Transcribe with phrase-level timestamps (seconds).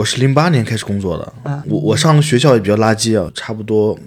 [0.00, 3.98] 我是零八年开始工作的，啊我我上的学校也比较垃圾啊，差不多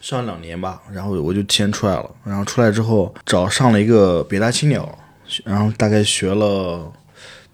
[0.00, 4.96] 上了两年吧，然后我就提前出来了，然后出来之后找上了一个北大青鸟，
[5.42, 6.88] 然后大概学了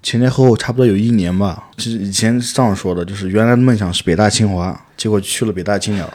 [0.03, 1.71] 前前后后差不多有一年吧。
[1.79, 6.13] 其实以前是这样说的，就是原来的梦想是北大清华，结果去了北大青鸟，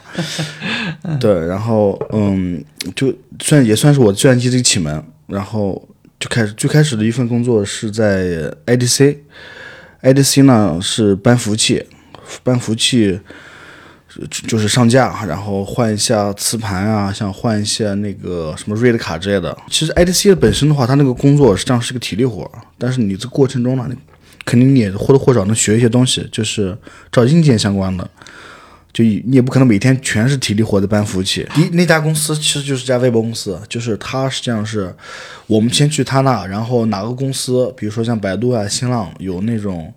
[1.20, 2.64] 对，然后嗯，
[2.96, 5.90] 就算也算是我计算机的一个启蒙，然后
[6.20, 9.18] 就开始最开始的一份工作是在 IDC。
[10.02, 11.84] IDC 呢是搬服务器，
[12.44, 13.20] 搬服务器
[14.48, 19.56] 就是上架，然后换一下磁盘啊，像换一下那个什么 RAID 卡之类的。
[19.70, 23.90] 其实 IDC 本身的话，它那个工作实际上是个体力活，但是你这过程中呢，
[24.46, 26.78] 肯定你也或多或少能学一些东西，就是
[27.12, 28.10] 找硬件相关的。
[28.92, 31.48] 就你也不可能每天全是体力活在搬服务器。
[31.74, 34.94] 那家公司其实就是家外包公司，就是它实际上是
[35.46, 39.94] 我们先去他那，然后哪个公司，比如说像百度啊、新浪有那种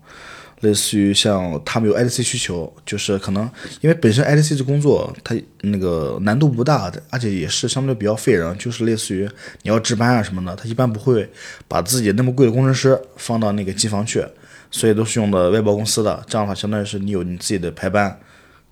[0.60, 3.48] 类似于像他们有 IDC 需求，就是可能
[3.80, 9.26] 因为本身 IDC 的工作它那个难度不大，而且也是相对比较费人，就是类似于
[9.62, 11.28] 你要值班啊什么的，他一般不会
[11.66, 14.22] 把自己那么贵的工程师放到那个机房去，
[14.70, 18.16] 所以都是用的外包公司的，这样的话相当于是你有你自己的排班。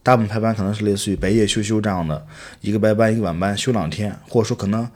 [0.03, 2.27] 大部分排班可能是类似于白夜休休这样的，
[2.61, 4.89] 一个白班一个晚班休两天，或者说可能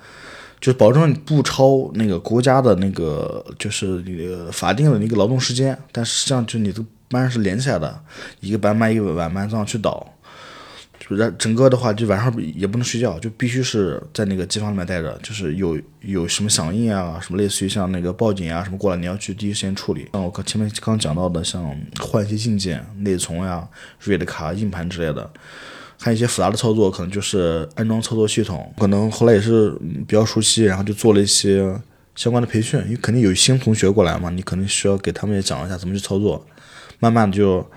[0.61, 8.01] 就是保证不超那个国家的那个就是你法定的那个劳动时间，但实际上就你的班是连起来的，
[8.41, 10.14] 一个白班一个晚班这样去倒。
[11.07, 15.19] 就是整个的话，就晚上也不能睡觉，就必须是在那个机房里面待着。
[15.23, 20.09] 就是有有什么响应啊，什么类似于像那个报警啊什么过来，你要去第一时间处理。
[20.15, 21.63] 像我刚前面刚讲到的，像
[22.01, 23.69] 换一些硬件、内存呀、
[24.03, 25.31] RAID 卡、硬盘之类的，
[25.99, 28.73] 还有一些复杂的操作，可能就是安装操作系统。
[28.79, 29.73] 可能后来也是
[30.09, 31.71] 比较熟悉，然后就做了一些
[32.15, 36.47] 相关的培训，因为肯定有新同学过来嘛，你肯定需要给他们也讲一下怎么去操作。
[36.99, 37.69] 慢慢的就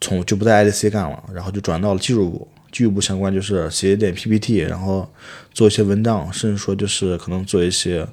[0.00, 2.48] 从就不在 IDC 干了，然后就转到了技术部。
[2.72, 5.08] 技术部相关就是写一点 PPT，然后
[5.52, 8.04] 做一些文档，甚至说就是可能做一些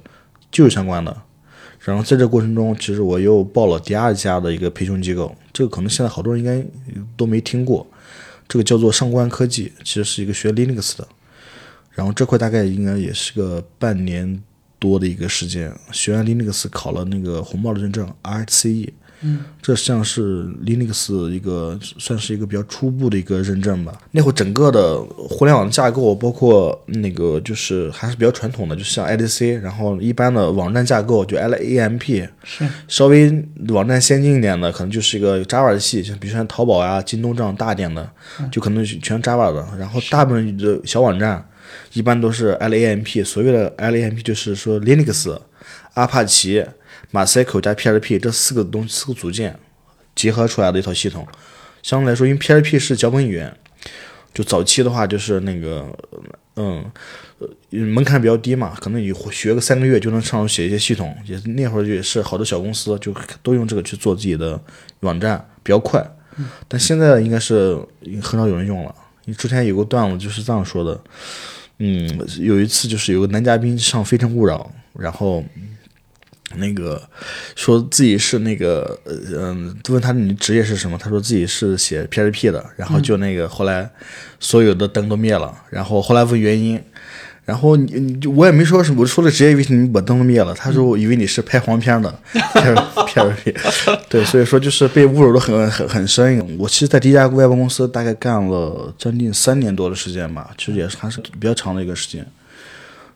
[0.52, 1.16] 技术相关的。
[1.80, 6.62] 然后在这过程中，其实我又报了第二家的一个培训机构，这个可能现在好多人应该
[7.16, 7.86] 都没听过，
[8.46, 11.08] 这个叫做上官科技，其实是一个学 Linux 的。
[11.92, 14.42] 然后这块大概应该也是个半年
[14.78, 18.90] 多的一个时间，学完 Linux 考了那个红帽的认证 RCE。
[19.22, 23.92] 嗯，这像是 Linux 一个算是一个比较初步的一个认证吧。
[24.12, 33.30] 那会整个的互联网架构，包括那个就是还是比较传统的，就像 IDC，然后一般的网站架构就 LAMP，是稍微
[33.68, 38.10] 网站先进一点的，可能就是一个 Java 的系，像比如说像淘宝呀、京东这样大一点的，
[38.50, 39.66] 就可能全 Java 的。
[39.78, 41.46] 然后大部分的小网站
[41.92, 45.38] 一般都是 LAMP，所谓的 LAMP 就是说 Linux、
[45.92, 46.64] 阿帕奇。
[47.12, 49.58] MySQL 加 PHP 这四个东四个组件
[50.14, 51.26] 结合出来的一套系统，
[51.82, 53.52] 相对来说，因为 PHP 是脚本语言，
[54.34, 55.86] 就早期的话就是那个，
[56.56, 56.84] 嗯，
[57.38, 64.60] 呃，门槛比较低嘛，可能你学个三个月就能上手写一些系统，也那会儿也是好多小公司就都用这个去做自己的
[65.00, 66.04] 网站，比较快。
[66.68, 67.78] 但现在应该是
[68.22, 68.94] 很少有人用了。
[69.24, 71.00] 你之前有个段子就是这样说的，
[71.78, 74.70] 嗯，有一次就是有个男嘉宾上《非诚勿扰》，
[75.00, 75.42] 然后。
[76.56, 77.00] 那个
[77.54, 80.98] 说自己是那个，嗯，问他你职业是什么？
[80.98, 83.88] 他说自己是写 PHP 的，然后就那个后来
[84.40, 86.82] 所有的灯都灭了，然后后来问原因，
[87.44, 90.52] 然后你你我也没说什么，我说的职业为什么你把灯都灭了？
[90.52, 93.54] 他说我以为你是拍黄片的 PHP，
[94.10, 96.58] 对，所以说就是被侮辱的很很很深。
[96.58, 102.26] 我其实，在第一家外包公司大概干了将近三年多的时间吧，其实也是还是比较长的一个时间。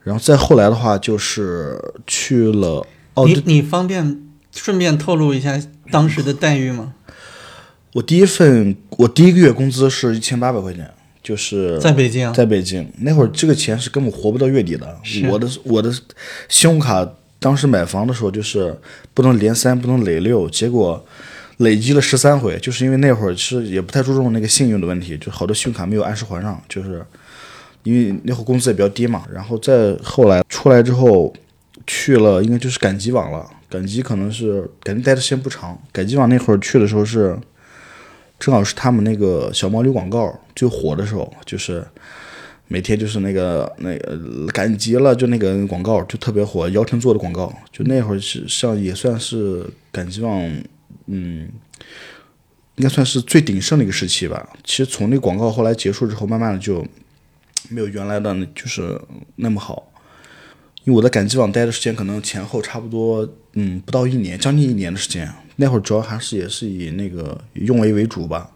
[0.04, 2.86] 然后再后来的话，就是去了。
[3.14, 4.20] 哦，你你方便
[4.52, 5.60] 顺便透露一下
[5.90, 6.94] 当时的待遇吗？
[7.92, 10.90] 我第一份我第一个月工资是一千八百块钱，
[11.22, 14.98] 就是在北京，在北京那会儿，这个钱是根本活不到月底的。
[15.28, 15.92] 我的我的
[16.48, 17.08] 信用卡
[17.38, 18.76] 当时买房的时候就是
[19.14, 21.06] 不能连三，不能累六，结果
[21.58, 27.06] 累积了十三回，就是因为那会儿是也不太注重那个信用的问题，就好多信用卡没有按时还上，就是
[27.84, 29.22] 因为那会儿工资也比较低嘛。
[29.32, 31.32] 然后再后来出来之后。
[31.86, 33.48] 去了，应该就是赶集网了。
[33.68, 35.76] 赶集可能是赶集待的时间不长。
[35.92, 37.36] 赶集网那会儿去的时候是，
[38.38, 41.84] 正好是他们那个小毛驴广告最火的时候，就是
[42.68, 47.52] 每天就是那个那个赶集了，就那个广告就特别火，姚晨做的广告。
[47.72, 50.40] 就那会儿是像也算是赶集网，
[51.06, 51.48] 嗯，
[52.76, 54.48] 应该算是最鼎盛的一个时期吧。
[54.62, 56.86] 其实从那广告后来结束之后，慢慢的就
[57.68, 59.00] 没有原来的就是
[59.36, 59.90] 那么好。
[60.84, 65.30] 因为我在赶集网待的时间可能前后差不多，嗯，不到一年，将近一年的时间。
[65.56, 68.50] 那会儿主要还是也是以那个用维为主吧。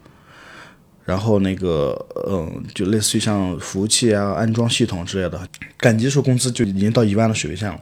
[1.05, 1.97] 然后那个
[2.29, 5.41] 嗯，就类似于像服务器啊、安装系统之类的，
[5.79, 7.81] 赶集时候工资就已经到一万的水平线了。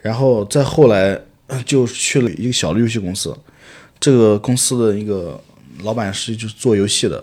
[0.00, 1.20] 然后再后来
[1.66, 3.36] 就去了一个小的游戏公司，
[4.00, 5.38] 这个公司的一个
[5.82, 7.22] 老板是就是做游戏的。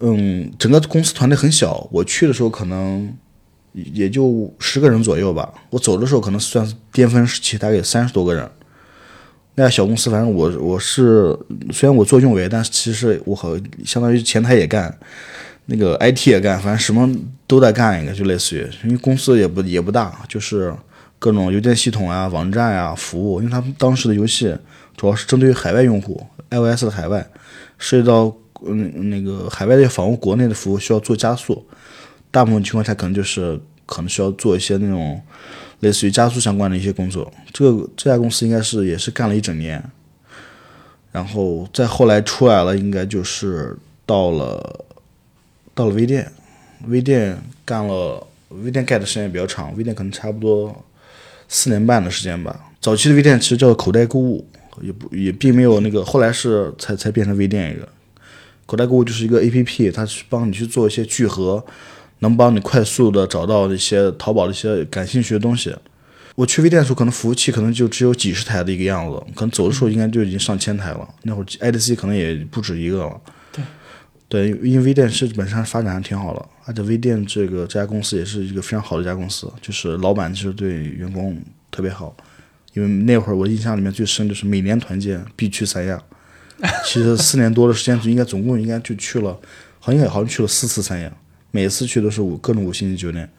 [0.00, 3.16] 嗯，整个公司团队很小，我去的时候可能
[3.72, 5.52] 也就十个人左右吧。
[5.70, 8.48] 我走的时候可能算是巅峰时期，大概三十多个人。
[9.54, 11.36] 那家小公司，反正我我是
[11.70, 14.98] 虽然我做运维，但是其实我和相当于前台也干，
[15.66, 17.14] 那个 IT 也干，反正什么
[17.46, 20.74] 都在干一个，就类似于，因为公司也不也不大，就是
[21.18, 24.56] 各种邮件系统啊、网站啊、服务，因为他们当时的游戏
[24.96, 27.28] 主要是针对于海外用户，iOS 的海外，
[27.76, 28.34] 涉及到
[28.66, 31.62] 嗯那个海外的访问国内的服务需要做加速，
[32.32, 35.22] 大部分情况下可能就是可能需要做一些那种。
[35.82, 39.82] 类似于加速相关的一些工作，这个这家公司应该是也是干了一整年，
[41.10, 43.76] 然后再后来出来了，应该就是
[44.06, 44.84] 到了
[45.74, 46.30] 到了微店，
[46.86, 50.84] 微店干了微店盖的时间也比较长，微店可能差不多
[51.48, 52.70] 四年半的时间吧。
[52.80, 54.46] 早期的微店其实叫口袋购物，
[54.82, 57.88] 也不也并没有那个，后来是才才变成微店一个
[58.66, 61.64] 口袋购物就是一个 A P P，它是帮你去做一些聚合。
[62.22, 65.76] 能帮你快速的找到一些淘宝的一些感兴趣的东西。
[66.34, 71.06] 我去微店的时候，可能服务器可能就只有几十台的一个样子，可能走的时候应该就已经上千台了。
[71.24, 73.20] 那会儿 IDC 可能也不止一个了。
[73.52, 73.64] 对，
[74.28, 81.38] 对，因为微店是本身发展还挺好的，而且微店这个这家公司也是一个非常好的一家公司，就是老板其实对员工
[81.70, 82.16] 特别好。
[82.72, 86.02] 因为那会儿我印象里面最深就是每年团建必去三亚。
[86.86, 89.38] 其实四年多的时间，就应该总共应该就去了，
[89.78, 91.12] 好像好像去了四次三亚。
[91.52, 93.30] 每次去都是五各种五星级酒店，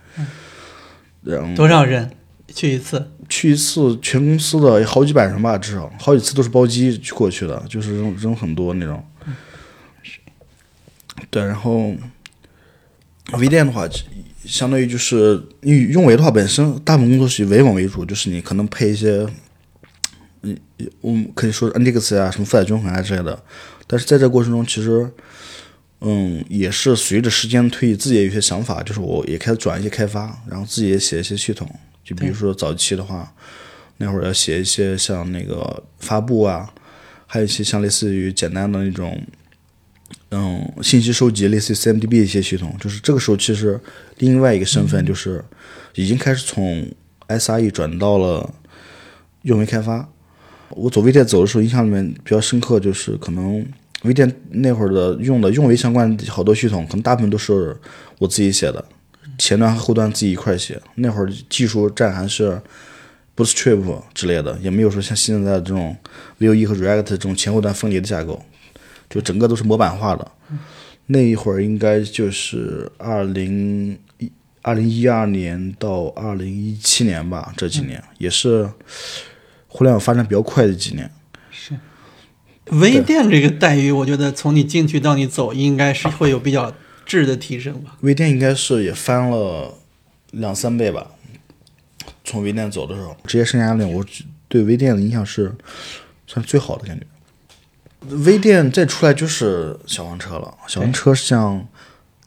[1.23, 2.09] 然后多少人
[2.47, 3.09] 去一次？
[3.27, 9.03] 去一次全公司的好几百人吧，至少好几次都是包机去过去的，就是人人很多那种。
[11.31, 11.95] 对，然后
[13.39, 13.89] 微店的话，
[14.45, 19.25] 相当于就是你用维的话，本身大部分工作是以维网为主，就是你可能配一些，
[20.43, 20.55] 嗯，
[21.01, 23.43] 我们可以说 Nginx 啊，什么负载均衡啊之类的。
[23.87, 25.09] 但是在这过程中，其实。
[26.05, 31.65] 嗯，也是随着时间推移，自己也有些想法，就是我也开始转一些开发，然后自己也写一些系统。
[32.03, 33.33] 就比如说早期的话，
[33.99, 36.73] 那会儿要写一些像那个发布啊，
[37.25, 39.17] 还有一些像类似于简单的那种，
[40.31, 42.75] 嗯，信息收集，类似于 CMDB 一些系统。
[42.81, 43.79] 就是这个时候，其实
[44.17, 45.41] 另外一个身份就是
[45.95, 46.85] 已经开始从
[47.29, 48.53] SRE 转到了
[49.43, 50.09] 运维开发。
[50.71, 53.65] 我走微店走的时候，印象里面比较深刻，就是可能。
[54.03, 57.75] 微店那会儿的用的用维相关好多系统，可能大部分都是
[58.19, 58.83] 我自己写的，
[59.37, 60.81] 前端和后端自己一块写。
[60.95, 62.61] 那会儿技术栈还是
[63.35, 65.95] Bootstrap 之类的，也没有说像现在的这种
[66.39, 68.43] Vue 和 React 这种前后端分离的架构，
[69.09, 70.31] 就整个都是模板化的。
[71.07, 78.69] 那一会儿应该就是二零一二零一二年到二零一七年吧，这几年也是
[79.67, 81.09] 互联网发展比较快的几年。
[82.71, 86.73] 微店这个待遇，我觉得从你进去到你走，应该是会有比较
[87.05, 87.97] 质的提升吧。
[88.01, 89.77] 微店应该是也翻了
[90.31, 91.07] 两三倍吧。
[92.23, 94.03] 从微店走的时候，职业生涯里，我
[94.47, 95.53] 对微店的印象是
[96.25, 97.05] 算最好的感觉。
[98.23, 101.67] 微店再出来就是小黄车了，小黄车像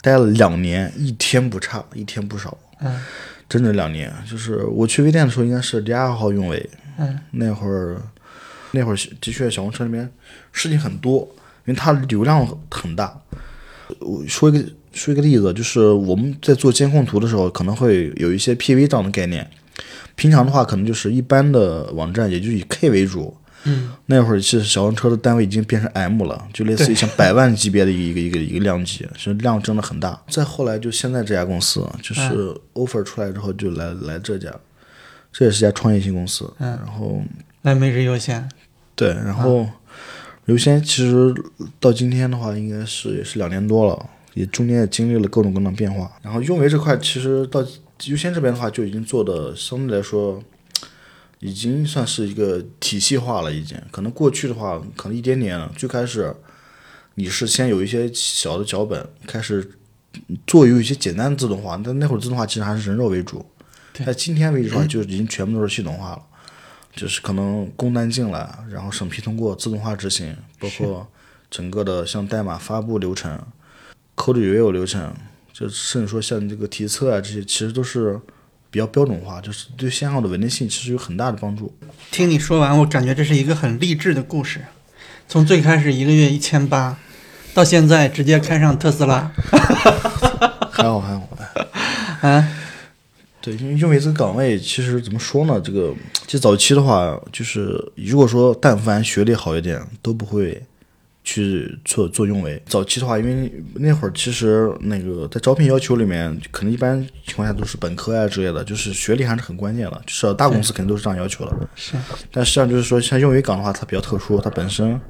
[0.02, 2.56] 待了两年，一天不差，一天不少。
[2.80, 3.02] 嗯，
[3.48, 4.12] 整整两年。
[4.30, 6.70] 就是我去微店的时候，应该是第二号运维。
[6.98, 8.02] 嗯，那会儿。
[8.76, 10.06] 那会儿的确，小红车里面
[10.52, 11.26] 事情很多，
[11.64, 13.18] 因为它流量很大。
[14.00, 19.48] 我说一个说一个例子，就是我们在做监控图的时候，可能会有一些 PV 这样的概念。
[20.14, 23.34] 平常的话，可能就是一般的网站，也就以 K 为主。
[23.64, 23.92] 嗯。
[24.06, 30.20] 那会儿其实小黄车的单位已经变成 M 了，就类似于像百万级别的一个一个一个量级，其实量真的很大。
[30.28, 34.52] 再后来就现在这家公司，就是 offer 出来之后就来来这家，
[35.32, 36.52] 这也是家创业型公司。
[36.58, 36.78] 嗯。
[36.84, 37.22] 然后。
[37.62, 38.48] 来每日优先。
[38.96, 39.68] 对，然后
[40.46, 41.32] 优先其实
[41.78, 46.10] 到今天的话，应该是也是两年多了，也中间也经历了各种各样的变化。
[46.22, 47.64] 然后运维这块，其实到
[48.04, 50.42] 优先这边的话，就已经做的相对来说，
[51.40, 53.52] 已经算是一个体系化了。
[53.52, 55.68] 已经可能过去的话，可能一点点。
[55.76, 56.34] 最开始
[57.16, 59.72] 你是先有一些小的脚本，开始
[60.46, 63.44] 做有一些简单的自动化，但那会儿自动化其实还是人肉为主。
[64.04, 66.22] 在今天为止的话，就已经全部都是系统化了。
[66.96, 71.06] 就是可能工单进来，然后审批通过，自动化执行，包括
[71.50, 73.38] 整个的像代码发布流程、
[74.16, 75.14] code review 流程，
[75.52, 78.18] 就甚至说像这个题测啊这些，其实都是
[78.70, 81.76] 比较标准化，就是对信号的稳定性其实有很大的帮助。
[82.10, 84.64] 听你说完，我感觉这是一个很励志的故事。
[85.28, 86.96] 从最开始一个月一千八，
[87.52, 89.30] 到现在直接开上特斯拉。
[90.70, 91.28] 还好还好。
[92.26, 92.48] 啊，
[93.46, 95.60] 对，因为因为这个岗位其实怎么说呢？
[95.60, 95.94] 这个
[96.26, 100.60] 其实早期的话，就是如果说但凡学历好一点，都不会
[101.22, 102.60] 去做做运维。
[102.66, 110.02] 早期的话，因为那会儿其实那个在招聘要求里面，可能一般情况下都是本科啊之类的，就是学历还是很关键的。
[110.04, 111.56] 就是大公司肯定都是这样要求的。
[111.76, 111.94] 是，
[112.32, 115.00] 但实际上就是说，像运维岗的话，它比较特殊，它本身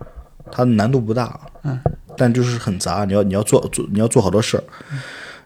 [0.53, 1.81] 它难度不大，嗯，
[2.19, 4.65] 但就是很杂，你要你要做做你要做好多事儿，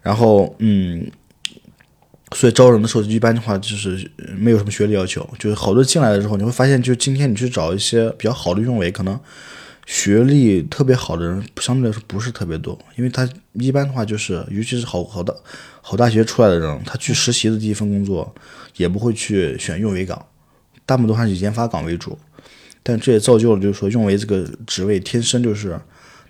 [0.03, 1.09] 然后嗯。
[2.33, 9.19] 所以招人的时候，一般的话就是没有什么学历要求，就是好多进来了之后，你会发现，就今天你去找一些比较好的运维，可能
[9.85, 15.37] 学历特别好的人相对来说不是特别多，因为他一般的话就是，尤其是好好的
[15.83, 18.33] 好大学出来的人，他去实习的第一份工作
[18.77, 20.25] 也不会去选运维岗，
[20.87, 22.17] 大部分都还是以研发岗为主。
[22.85, 25.79] 但这也造就了，就是说运维这个职位天生就是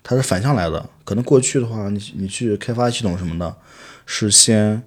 [0.02, 3.54] 它是反向来的，可能过去的话，你你去开发系统什么的，
[4.06, 4.82] 是先。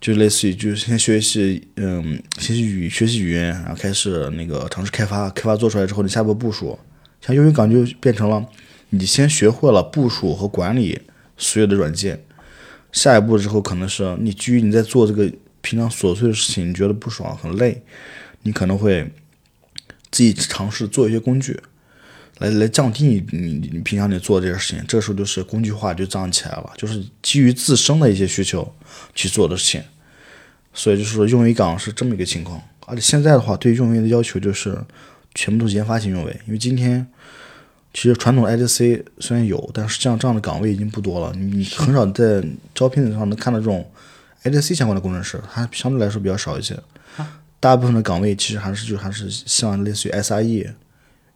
[0.00, 6.78] 就类似于，就是先学习，嗯，学习语学习语言，然后开始那个尝试开发，开发做出来之后，你下一步部署。
[7.20, 8.46] 像优云岗就变成了，
[8.90, 11.00] 你先学会了部署和管理
[11.36, 12.22] 所有的软件，
[12.92, 17.82] 下一步之后可能是你基于你在做这个平常琐碎的事情，你觉得不爽很累，
[18.42, 19.10] 你可能会
[20.12, 21.58] 自己尝试做一些工具，
[22.38, 24.84] 来来降低你你你平常你做这些事情。
[24.86, 28.74] 这时候就是工具化就这样起来了，就是基于自身的一些需求
[29.14, 29.82] 去做的事情。
[30.74, 34.78] 所以就是说，运维岗是这么一个情况，而且现在的话，对运维的要求就是
[35.34, 36.40] 全部都是研发型运维。
[36.46, 37.06] 因为今天
[37.94, 43.90] 其实传统 IDC 虽然有，但是像这样的岗位已经不多了，你很少在招聘的上能看到这种
[44.44, 46.78] IDC 相关的工程师，它相对来说比较少一些。
[47.58, 50.74] 大部分的岗位其实还是就还是像类似于 SRE。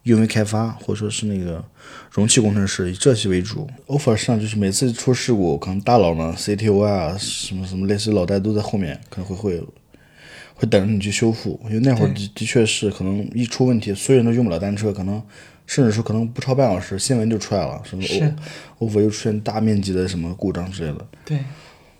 [0.03, 1.63] 运维开发或者说是那个
[2.11, 9.63] 容器工程师以这些为主，offer 上就是每次出事故，可能大佬呢 CTO 啊什么什么类似老大都在后面，可能会会
[10.55, 11.59] 会等着你去修复。
[11.65, 15.21] 因为那会儿的的确是可能一出问题，所有人都用不了单车，可能
[15.67, 18.03] 甚至说可能不超半小时，新闻就出来了，什么
[18.79, 21.05] offer 又出现大面积的什么故障之类的。
[21.23, 21.37] 对，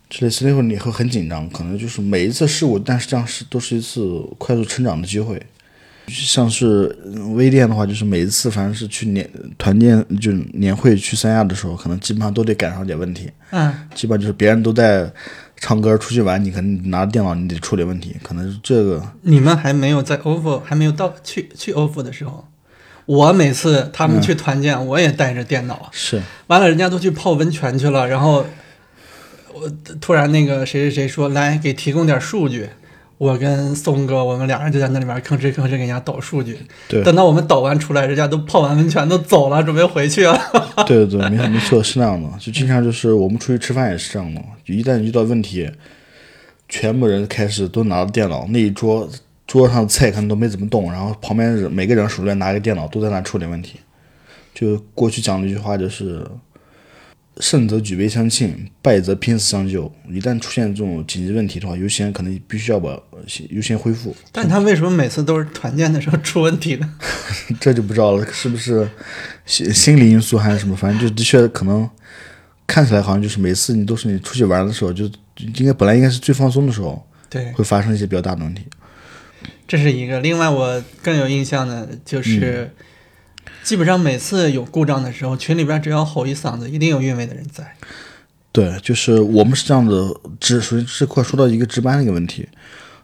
[0.10, 5.39] 之类似那会儿你会很紧张，可能就是每一次事故，但是这样是都是一次快速成长的机会。
[6.08, 6.96] 像是
[7.36, 13.29] 微店的话，就是每一次反正是去年团建就年会去三亚的时候，可能基本上都得赶上点问题。
[13.51, 15.10] 嗯，基本上就是别人都在
[15.58, 19.01] 唱歌出去玩，你可能拿着电脑你得处理问题，可能是这个。
[19.22, 22.46] 你们还没有在 ofo 还没有到去去 ofo 的时候，
[23.05, 25.89] 我每次他们去团建，我也带着电脑。
[25.93, 26.22] 是。
[26.48, 28.46] 完了，人家都去泡温泉去了，然后
[29.53, 32.70] 我突然那个谁谁谁说来给提供点数据。
[33.21, 36.57] 我跟松哥，我们俩人就在那里面吭哧吭哧给人家导数据。
[36.87, 40.35] 对，等到我们导完出来，人家都泡完温泉都走了，准备回去了。
[40.87, 42.27] 对对对，没没错，是那样的。
[42.39, 45.69] 就经常就是我们出去吃饭也是这样的，一旦遇到问题，
[46.67, 49.07] 全部人开始都拿着电脑，那一桌
[49.45, 53.79] 桌上的菜可能都没怎么动，然后旁边人每个人手里拿一个电脑，都在那处理问题。
[54.55, 56.25] 就过去讲的一句话就是。
[57.41, 59.91] 胜则举杯相庆，败则拼死相救。
[60.07, 62.98] 一旦出现这种紧急问题的话，优先可能必须要把
[63.50, 64.15] 优先恢复。
[64.31, 66.93] 但他为什么每次都是团建的时候出问题呢？
[67.60, 68.88] 这就不知道了，是不是
[69.48, 70.75] 心心理因素还是什么？
[70.75, 71.89] 反正就的确可能
[72.67, 78.62] 看起来好像就是每次你都是你出去玩的时候，就应该本来应该是最放松的时候，对，会发生一些比较大的问题。
[79.67, 80.19] 这是一个。
[80.19, 82.71] 另外，我更有印象的就是。
[83.63, 87.75] 基本上每次有故障的时候，群里边只要吼一嗓子，一定有运维的人在。
[88.51, 92.49] 对，就是我们是这样的只，属于这块说到一个值班的一个问题。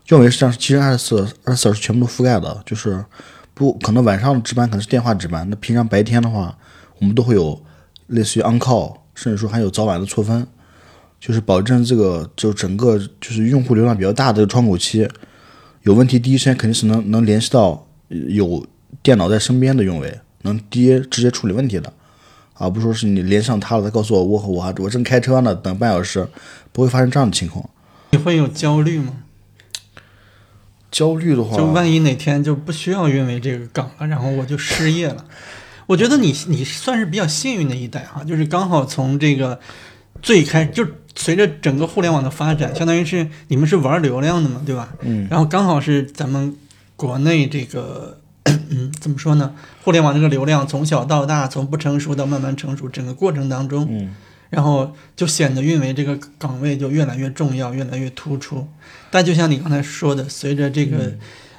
[0.09, 3.05] 运维是这样，其实二十四二十四小时全部都覆盖的，就是
[3.53, 6.57] 不可能晚上值班可能是电话值班，那平常白天的话，
[6.99, 7.61] 我们都会有
[8.07, 10.45] 类似于 on call，甚至说还有早晚的错分，
[11.19, 15.07] 就是保证这个就整个就是用户流量比较大的窗口期
[15.83, 18.65] 有问题，第一时间肯定是能能联系到有
[19.01, 20.19] 电脑在身边的运维。
[20.47, 21.91] 能接直接处理问题的，
[22.53, 26.27] 而不说是你连上他了，他告诉我我我我正开车呢，等半小时，
[26.71, 27.69] 不会发生这样的情况。
[28.11, 29.13] 你会有焦虑吗？
[30.89, 35.25] 焦虑的话，就万一哪天就不需要运维这个岗了，然后我就失业了。
[35.87, 39.59] 我觉得你你算是比较幸运的一代哈，就是刚好从这个
[40.21, 44.93] 最开就随着整个互联网的发展，相当于是你们是玩流量的嘛，对吧？
[45.01, 45.27] 嗯。
[45.29, 46.55] 然后刚好是咱们
[46.95, 48.19] 国内这个。
[48.69, 49.53] 嗯，怎么说呢？
[49.83, 54.15] 互联网这个流量从小到大，从不成熟到慢慢成熟，整个过程当中，嗯，
[54.49, 58.67] 然后就显得运维这个岗位就越来越重要，越来越突出。
[59.09, 61.13] 但就像你刚才说的，随着这个、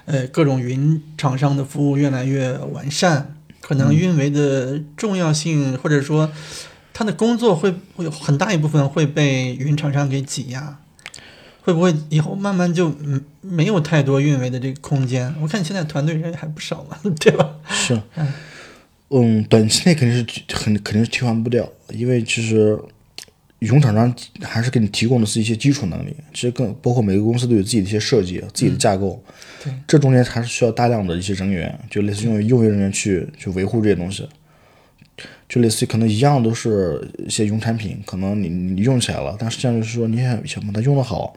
[0.07, 6.31] 呃各种云厂商的服务越来越完善，可能运维的重要性、或者说
[6.93, 10.79] 他的工作会会有很大一部分会被云厂商给挤压。
[11.69, 15.31] 会不会以后慢慢就嗯没有太多运维的这个空间？
[15.39, 17.57] 我看你现在团队人还不少嘛， 对吧？
[17.69, 18.01] 是，
[19.11, 22.79] 嗯，短期内肯定是很肯定是替换不掉，因为其实
[23.59, 29.23] 云厂商还是给你提供的是一些基础能力，其实更包括每个公司都有自己的一些设计、自己的架构，
[29.63, 34.27] 对，这中间还是需要大量的一些人员，就类似用用维人员去去维护这些东西，
[35.49, 41.37] 就类似于可能一样都是一些云产品，可能你你用起来了，但实际上就是说你想想把它用得好，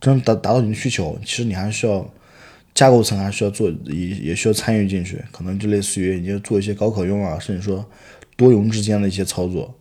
[0.00, 2.08] 真达达到你的需求，其实你还需要。
[2.74, 7.88] 架构层还需要做，也也需要参与进去，可能就类似于你就做一些高可用啊，甚至说
[8.34, 9.72] 多云之间的一些操作。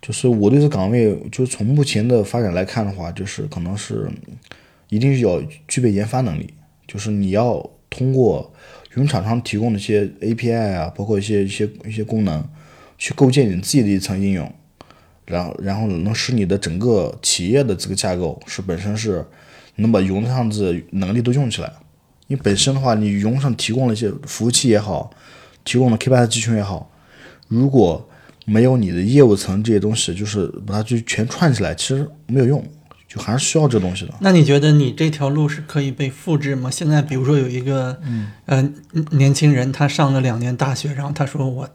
[0.00, 4.08] 就是我对这岗位，就是从目前的发展来看的话，就是可能是
[4.90, 6.54] 一定要具备研发能力，
[6.86, 8.54] 就是你要通过
[8.94, 12.42] 云厂商提供的一些 API 啊，包括一些一些一些功能，
[12.96, 14.52] 去构建你自己的一层应用，
[15.26, 19.24] 然后然后能使你的整个企业的这个架构是本身是
[19.76, 21.72] 能把云上的能力都用起来。
[22.26, 25.10] 你本身的话，你云上提供了一些服务器也好，
[25.64, 26.90] 提供了 K8 的集群也好，
[27.46, 28.08] 如果
[28.44, 32.62] 没有你的业务层这些东西，就是把它就全串起来，其实没有用，
[33.08, 34.12] 就还是需要这东西的。
[34.20, 36.70] 那你觉得你这条路是可以被复制吗？
[36.70, 38.70] 现在比如说有一个嗯呃
[39.12, 41.68] 年轻人，他上了两年大学，然后他说我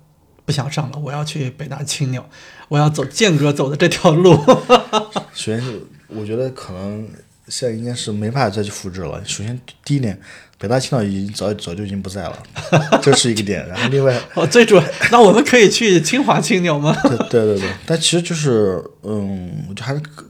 [0.46, 2.30] 不想上了，我要去北大青鸟，
[2.70, 4.36] 我要走建哥走的这条路。
[5.34, 7.08] 首先是我觉得可能。
[7.50, 9.22] 现在应该是没办法再去复制了。
[9.26, 10.18] 首先，第一点，
[10.58, 12.44] 北大青鸟已经早早就已经不在了，
[13.04, 13.68] 这是一个点。
[13.68, 16.96] 然后，另外， 哦，最主要，那我们可以去清华青鸟吗？
[17.04, 20.24] 对对对对，但其实就是，嗯，我觉得还是个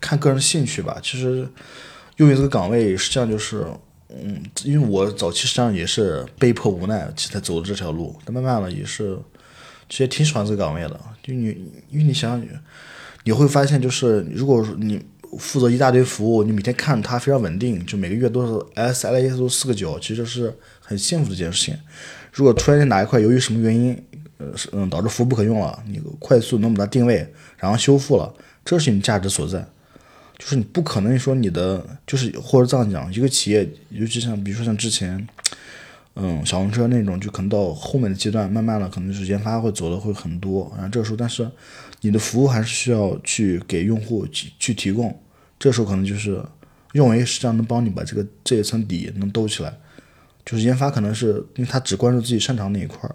[0.00, 0.98] 看个人兴趣吧。
[1.02, 1.46] 其实，
[2.16, 3.66] 用于这个岗位，实际上就是，
[4.08, 8.16] 嗯，因为我早期实际上也是被迫无奈，才走的这条路。
[8.24, 9.18] 但慢慢的也是，
[9.88, 10.98] 其实挺喜欢这个岗位的。
[11.22, 11.48] 就你，
[11.90, 12.48] 因为你想想，
[13.24, 15.00] 你会发现，就是如果你。
[15.38, 21.78] 负责一大堆服务，你每天看它非常稳定，就每个月都是 SLA 都四个九，其实是很幸福的一件事情。
[22.32, 23.96] 如果突然间哪一块由于什么原因，
[24.38, 29.64] 呃，嗯，导致服务不可用了，你快速能把它定位，然后修复了，这是你价值所在。
[30.40, 35.28] 就是你不可能说你的，就是或者这样讲，一个企业，尤其像比如说像之前，
[36.16, 41.48] 嗯，小红车那种，就可能到后面的阶段，慢慢的可能就是研发会走的会很多，然后这时候，但是。
[42.02, 45.14] 你的服务还是需要去给用户去去提供，
[45.58, 46.42] 这时候可能就是
[46.92, 49.76] 用维实际上能帮你把这个这一层底能兜起来，
[50.42, 53.14] 就是研发可能是因为他只关注自己擅长那一块儿，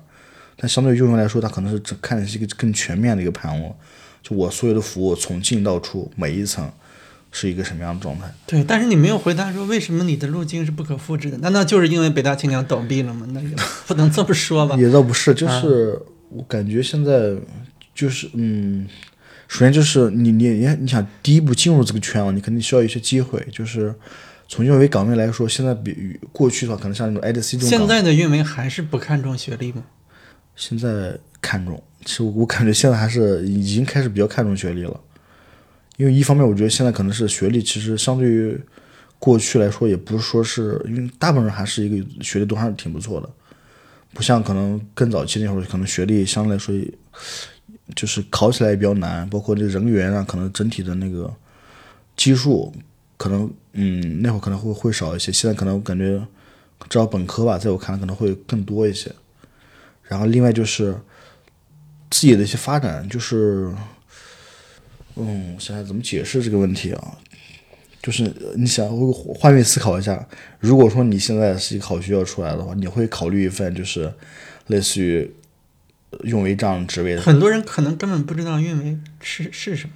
[0.56, 3.76] 但相对于用户来说，他可能是只看的是一个更全面的一个盘络，
[4.22, 6.72] 就我所有的服务从进到出每一层
[7.38, 8.24] 是一个什么样的状态？
[8.48, 11.38] 对，但是你没有回答说为什么你的路径是不可复制的？
[11.40, 13.28] 难道就是因为北大青鸟倒闭了吗？
[13.32, 13.50] 那也
[13.86, 14.78] 不能这么说吧？
[14.78, 17.36] 也倒不是，就是我感觉现在。
[17.94, 18.86] 就是嗯，
[19.48, 23.42] 首先就是你你你你想第一步进入这个圈啊，你肯定需要一些机会。
[23.54, 23.96] 就是
[24.50, 27.70] 从运维岗位来说，现在比过去的话，可能像那种 IDC 这种。
[27.70, 29.82] 现在的运维还是不看重学历吗？
[30.58, 35.00] 现在看重，其实我感觉现在还是已经开始比较看重学历了。
[35.98, 38.60] 因为一方面，我觉得现在可能是学历，其实相对于
[39.20, 43.30] 过去来说，也不是说是因为大部分人还是一个学历都还是挺不错的，
[44.14, 46.74] 不像可能更早期那会儿，可能学历相对来说。
[47.96, 51.32] 就是考起来也比较难，包括这人员啊，可能整体的那个
[52.18, 52.74] 基数，
[53.16, 55.32] 可能嗯那会儿可能会会少一些。
[55.32, 56.18] 现在可能感觉
[56.90, 59.12] 至少本科吧，在我看来可能会更多一些。
[60.02, 60.98] 然后另外就是
[62.10, 63.72] 自己的一些发展，就是
[65.16, 67.18] 嗯，我想想怎么解释这个问题啊？
[68.02, 68.88] 就是你想
[69.36, 70.28] 换位思考一下，
[70.60, 74.14] 如果说你现在是一个好学校出来的话，你会考虑一份就是
[74.68, 75.32] 类似于。
[76.24, 79.92] 运维这样职位的很多人可能根本不知道运维是是什么。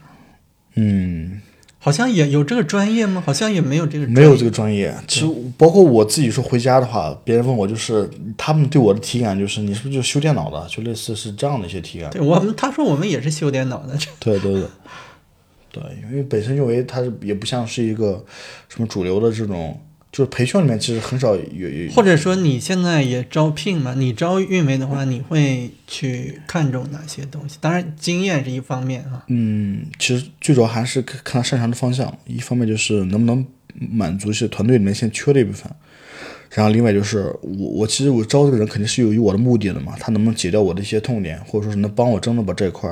[0.75, 1.39] 嗯，
[1.77, 3.23] 好像也有这个专业吗？
[3.25, 4.05] 好像也没有这个。
[4.07, 4.93] 没有这个专业。
[5.07, 5.27] 其实
[5.57, 10.67] 包括我自己说回家的话，别人问我就是他们对我的体感就是你是不是就修电脑的？
[10.67, 12.09] 就类似是这样的一些体感。
[12.09, 13.97] 对我们他说我们也是修电脑的。
[14.19, 14.63] 对对对，
[15.71, 18.23] 对，因为本身运维它是也不像是一个
[18.67, 19.79] 什么主流的这种。
[20.11, 23.93] 就是培训里面其实很少有有，或者说你现在也招聘嘛？
[23.95, 27.59] 你招运维的话，你会去看重哪些东西？
[27.61, 29.23] 当然，经验是一方面啊。
[29.27, 32.11] 嗯，其实最主要还是看他擅长的方向。
[32.25, 35.71] 一方面就是能不能满足一些团队里面现在缺的一部分，
[36.55, 39.93] 然后另外就是我我其实我招这个人肯定是有有我的目的的嘛。
[39.99, 42.91] 他能不能解掉我的一些痛点，或者说是能帮我真的把这一块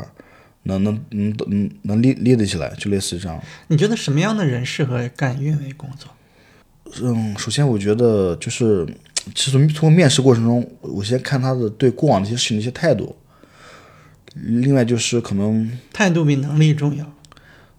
[0.68, 3.42] 能能能能能立立得起来，就类似于这样。
[3.68, 6.12] 你觉得什么样的人适合干运维工作？
[7.02, 8.88] 嗯，首先我觉得就是，
[9.36, 13.16] 其实通过面试过程中，我先看他的对过往的一些事情的一些态度。
[14.36, 17.06] 另外就是可能态度比能力重要。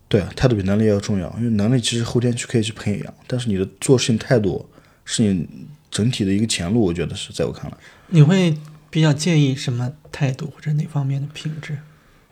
[0.09, 4.69] 对态度比能力要重要，因为能力其实后天去可以去培养，但是你的做事情态度
[5.05, 5.47] 是你
[5.91, 7.77] 整体的一个前路，我觉得是在我看来。
[8.09, 8.57] 你会
[8.91, 11.79] 比较介意什么态度或者哪方面的品质？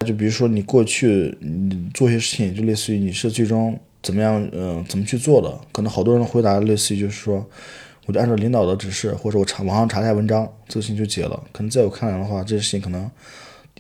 [0.04, 5.58] 就比如说你过去你做些事情，就类似于你是最终怎么样，嗯、怎么去做的？
[5.72, 7.44] 可能好多人的回答类似于就是说，
[8.04, 11.42] 我就按照领导的指示，或者我查网上查一下文章，这个事情就结了。
[11.50, 13.10] 可能在我看来的话，这些事情可能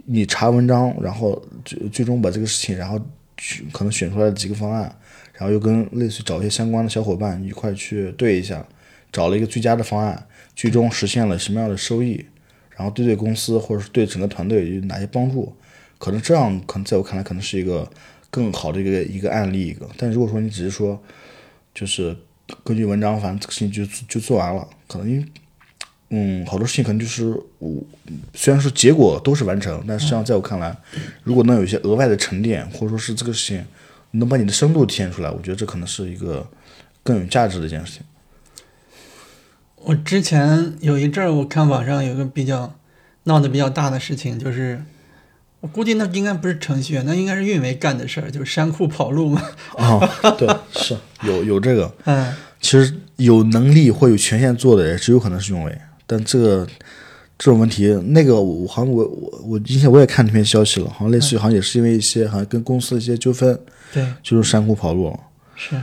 [0.06, 2.98] 你查文章，然后最最终把这个事情，然后
[3.36, 4.82] 去可能选出来几个方案，
[5.34, 8.66] 然后又跟类似于找一些相关的小伙伴一块去对一下，
[9.12, 10.26] 找了一个最佳的方案，
[10.56, 12.24] 最终实现了什么样的收益，
[12.74, 15.54] 然后对对公司或者是对整个团队有哪些帮助。
[15.98, 17.88] 可能这样，可能在我看来，可能是一个
[18.30, 19.88] 更好的一个一个案例一个。
[19.96, 21.00] 但如果说你只是说，
[21.74, 22.16] 就是
[22.62, 25.26] 根据文章，反正这个事情就就做完了，可能因为，
[26.10, 27.28] 嗯，好多事情可能就是
[27.58, 27.82] 我
[28.34, 30.76] 虽然说结果都是完成，但实际上在我看来，
[31.24, 33.64] 如果能有一些额外的沉淀，或者说是这个事情
[34.12, 36.46] 能把你的深度体现出来，我觉得这可能是一个
[37.02, 38.02] 更有价值的一件事情。
[39.76, 42.78] 我之前有一阵儿，我看网上有个比较
[43.24, 44.82] 闹得比较大的事情，就是
[45.66, 49.42] 我估计那应该不是程序员，那应该是运维干的事儿，就是山库跑路嘛。
[49.76, 49.98] 啊、
[50.38, 51.92] 对，是有有这个。
[52.04, 55.76] 嗯，其实有能力或有权限做的人，只有可能是运维。
[56.06, 56.64] 但这个
[57.36, 63.58] 这种问题，那个我好像我我我之前我也看那篇消息了，好像类似于好像也是因为一些好像跟公司的一些纠纷，
[63.92, 65.18] 对，就是山库跑路了。
[65.56, 65.74] 是，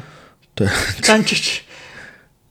[0.56, 0.66] 对，
[1.06, 1.42] 但这这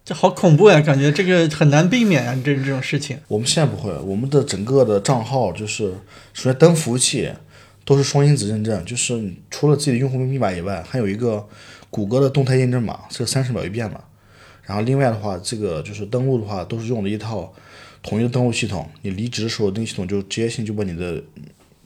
[0.05, 3.17] 这好恐怖呀，感觉这个很难避免啊，这这种事情。
[3.29, 5.93] 我们现在不会，我们的整个的账号就是
[6.33, 7.33] 首先登服务器
[7.85, 11.47] 都是双因子认证，就是除了自己的用户密码以外，还有一个
[11.88, 14.01] 谷歌的动态验证码，是三十秒一遍的。
[14.65, 17.53] 然后另外的话，这个就是登录的话，都是用的一套
[18.03, 18.88] 统一的登录系统。
[19.03, 21.23] 你离职的时候，那个系统就直接性就把你的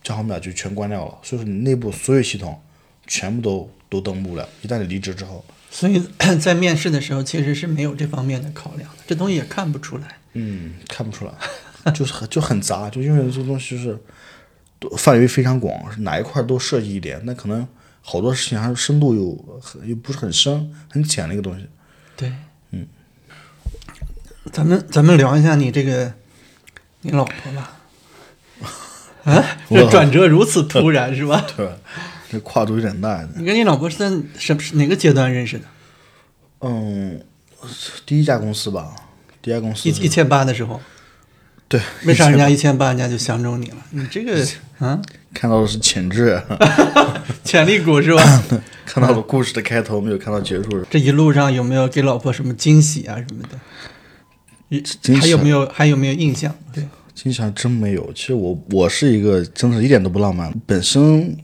[0.03, 2.59] 账号密码就全关掉了，所以说你内部所有系统
[3.07, 4.49] 全部都都登录了。
[4.63, 6.03] 一旦你离职之后，所以
[6.41, 10.19] 在面试的时候，其实是没有这方面的考量的，这东西也看不出来。
[10.35, 11.33] 嗯，看不出来，
[11.93, 13.99] 就是很就很杂，就因为这东西就是
[14.79, 17.67] 都范围非常广，哪一块都涉及一点，那可能
[18.03, 21.67] 好多事情还是深度又很又不是很深很浅的一个东西。
[22.17, 22.33] 对，
[22.71, 22.87] 嗯，
[24.53, 26.13] 咱们咱们聊一下你这个
[27.01, 27.73] 你老婆吧。
[29.25, 31.45] 啊，这转折如此突然是吧？
[31.57, 31.77] 对吧？
[32.31, 33.27] 这跨度有点大。
[33.37, 35.65] 你跟你老婆是在什哪个阶段认识的？
[36.61, 37.21] 嗯，
[38.05, 38.95] 第一家公司吧，
[39.43, 40.81] 第一家公司一一千八的时候，
[41.69, 43.77] 对，为啥人家一千八人家就相中你了？
[43.91, 44.45] 你这个
[44.79, 45.01] 啊，
[45.35, 46.43] 看到的是潜质，
[47.45, 48.45] 潜力股是吧？
[48.87, 50.83] 看到了故事的开头，没有看到结束。
[50.89, 53.59] 这一路上有没有给老婆什么惊喜啊什么的？
[55.21, 56.55] 还有没有还有没有印象？
[56.73, 58.13] 对，惊喜还真没有。
[58.15, 61.37] 其实我我是一个真的是一点都不浪漫，本身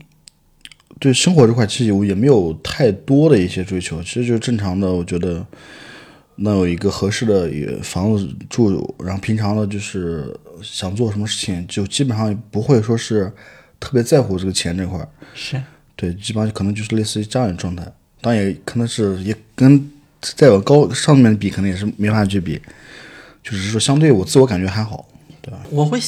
[1.03, 4.89] 对生活这块其实我也没有太多的一些追求，其实就是正常的。
[4.89, 5.45] 我觉得
[6.37, 13.29] 能有一个合适的一个房子住，然后平常的就是想做什么事情，就基本上不会说是
[13.81, 15.05] 特别在乎这个钱这块儿。
[15.33, 15.61] 是
[15.97, 17.85] 对，基本上可能就是类似于这样一种状态。
[18.21, 22.57] 当然也可能是也跟再往高上面比，可能也是没办法去比。
[23.43, 25.05] 就是说，相对我自我感觉还好，
[25.41, 25.59] 对吧？
[25.69, 25.99] 我会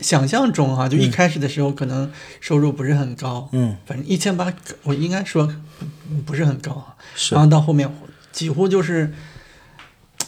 [0.00, 5.46] 想想象中哈、就一开始的时候可能收入不是很高，嗯，反正一千八，我应该说
[6.08, 6.96] 不不是很高啊。
[7.14, 7.34] 是。
[7.34, 7.90] 然后到后面
[8.32, 9.12] 几乎就是，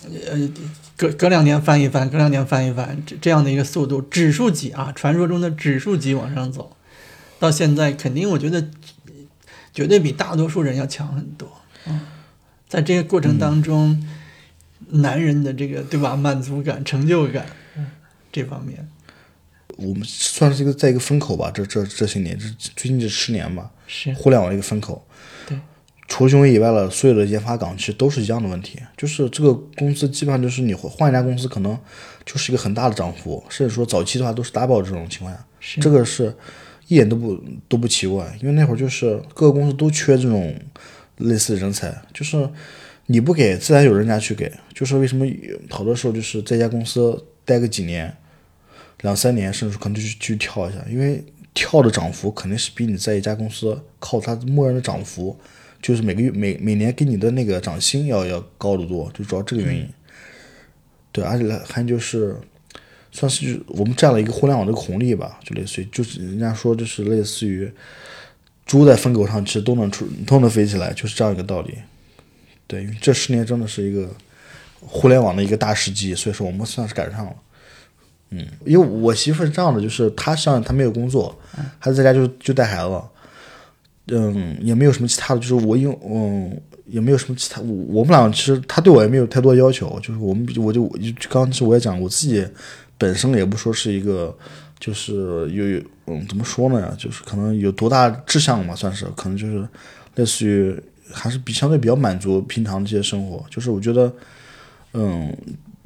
[0.02, 0.48] 呃，
[0.96, 6.76] 隔隔两年翻一翻，隔两年翻一翻，这这样的一个速度，指数级啊，传说中的指数级往上走，
[7.38, 8.68] 到现在肯定我觉得
[9.74, 11.50] 绝对比大多数人要强很多。
[11.86, 12.00] 嗯，
[12.66, 14.02] 在这个过程当中，
[14.88, 17.86] 男人的这个对吧，满足感、成就感，嗯，
[18.32, 18.88] 这方面
[19.78, 25.06] 我们算是一个在一个风口吧，这这这些年，这最近这十年吧，是互联网的一个风口。
[25.46, 25.56] 对，
[26.08, 31.78] 除了雄伟以外了，所有的研发岗其实都是一样的问题，就是这个公司基本上就是你换一家公司，可能
[32.26, 36.34] 就是一个很大的涨幅，甚至说早期的话都是 double 这种情况下，是这个是
[36.88, 40.54] 一点都不都不奇怪，因为那会儿就是各个公司都缺这种
[41.18, 42.48] 类似的人才，就是
[43.06, 44.52] 你不给，自然有人家去给。
[44.74, 45.26] 就是为什么
[45.70, 48.16] 好多时候就是在一家公司待个几年、
[49.02, 55.38] 两三年，甚至可能就去去跳一下，因为跳的涨幅肯定是比你在一家公司靠它默认的涨幅，
[55.80, 59.88] 就是每个月每每年给你的那个涨薪要要高得多，就主要这个原因。
[61.10, 62.36] 对，而且还就是
[63.10, 67.70] 算是就我们占了一个互联网的红利吧，就类似于就是人家说就是类似于
[68.66, 71.74] 猪在风口上其实都能出都能飞起来，就是这样一个道理。
[72.66, 74.14] 对，因为这十年真的是一个
[74.80, 77.34] 互联网的一个大时机，所以说我们算是赶上了。
[78.30, 81.34] 嗯，因为我媳妇是这样的，就是她像她没有工作，
[81.80, 83.00] 她在家就就带孩子，
[84.08, 92.46] 嗯，也没有什么其他的，就是我因嗯也没有什么其他，我我们俩其实她对我也没有太多要求，就是我们我就我就刚刚其实我也讲，我自己
[92.98, 94.36] 本身也不说是一个
[94.78, 95.14] 就是
[95.50, 99.66] 有有嗯怎么说呢，就是可能有多大志向嘛，算是可能就是
[100.16, 100.78] 类似于
[101.10, 104.12] 还是比相对比较满足平常的这些生活，就是我觉得
[104.92, 105.34] 嗯。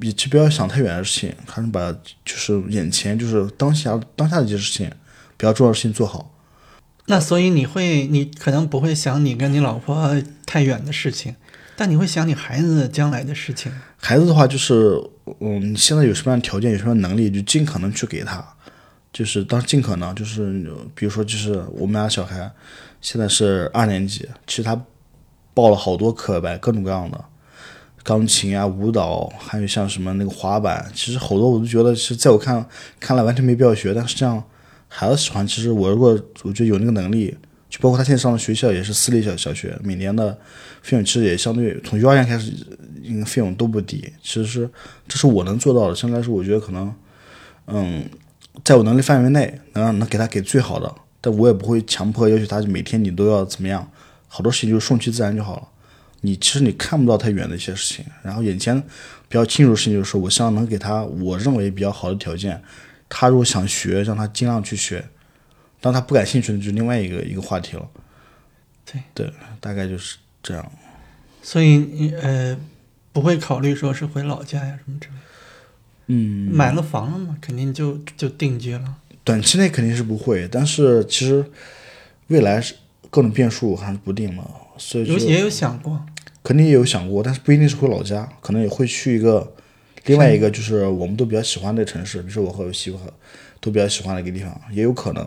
[0.03, 1.91] 也其不要想太远的事情，还是把
[2.25, 4.91] 就是眼前就是当下当下的一些事情，
[5.37, 6.31] 比较重要的事情做好。
[7.07, 11.35] 那所以你会，你可能不会想你跟你老婆太远的事情，
[11.77, 13.73] 但你会想你孩子将来的事情。
[13.97, 15.01] 孩子的话，就是
[15.41, 18.45] 嗯，你现在有什么样的条件，有什么样的能力，就尽可能去给他。
[19.13, 22.51] 就是当尽可能，就是比如说，就是我们家小孩
[23.01, 24.81] 现在是二年级，其实他
[25.53, 27.23] 报了好多课呗，各种各样的。
[28.03, 32.65] 钢琴啊，舞蹈，还有像什么那个滑板，其实好多我都觉得是在我看
[32.99, 33.95] 看来完全没必要学。
[33.95, 34.43] 但是这样
[34.89, 37.37] 孩子喜欢，其实我如果我觉得有那个能力，
[37.71, 40.37] 就包括他现在上的学校也是私立小小学，每年的
[40.83, 42.53] 费用其实也相对从幼儿园开始，
[43.03, 44.13] 应该费用都不低。
[44.23, 44.69] 其实是
[45.07, 46.93] 这是我能做到的，相对来说我觉得可能，
[47.67, 48.05] 嗯，
[48.65, 53.89] 在我能力范围内能让能给他给最好的，但我也不会强迫要求他每天你都要怎么样，
[54.27, 55.69] 好多事情就顺其自然就好了。
[56.23, 58.81] 你其实你看不到太远的一些事情，然后眼前
[59.29, 62.63] 比较清楚的事情就是说，我希望能给他我认为比较好的条件。
[63.09, 65.03] 他如果想学，让他尽量去学；
[65.81, 67.87] 当他不感兴趣的，就另外一个一个话题了。
[68.87, 70.73] 对对，大概就是这样。
[71.43, 72.57] 所以你呃
[73.13, 75.21] 不会考虑说是回老家呀什么之类的。
[76.07, 78.97] 嗯，买了房了嘛，肯定就就定居了。
[79.25, 81.45] 短期内肯定是不会，但是其实
[82.29, 82.75] 未来是
[83.11, 86.05] 各种变数还是不定了，所以有也有想过。
[86.43, 89.55] 肯定也有想过，但是不一定是回老家，可能也会去一个
[90.07, 92.99] 另外一个就是我们都比较喜欢的城市，比如说我和我媳妇
[93.61, 95.27] 都比较喜欢的一个地方，也有可能。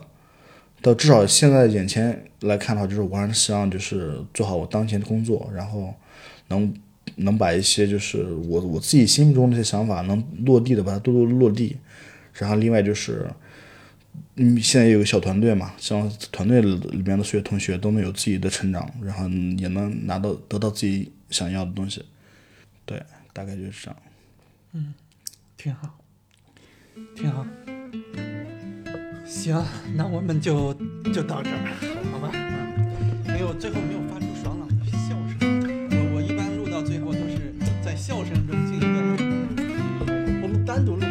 [0.82, 5.94] 到至少现在眼前来看的话，就是我还是希望就是做好我当前的工作，然后
[6.50, 6.74] 能
[7.16, 11.78] 能把一些就是我我自己心目中那些想法能落地的把它都都落地，
[12.34, 13.26] 然后另外就是。
[14.38, 22.04] 嗯，现在有个小团队嘛，希望团队里面的所有同学都能有自己的成长，然后也能拿到得到自己想要的东西。
[22.86, 23.98] 对，大概就是这样。
[24.74, 24.94] 嗯，
[25.56, 25.98] 挺好，
[27.16, 27.46] 挺好。
[29.26, 29.64] 行，
[29.96, 30.74] 那我们就
[31.14, 31.58] 就到这儿，
[32.12, 32.30] 好吧？
[32.34, 35.40] 嗯，没有，最后没有发出爽朗的笑声。
[35.90, 38.86] 我我一般录到最后都是在笑声中进行。
[40.44, 41.05] 我们单独录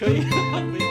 [0.00, 0.89] 可以，不用。